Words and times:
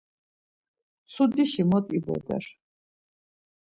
Mtsudişişi 1.05 1.63
mot 1.69 1.85
iboder. 1.97 2.43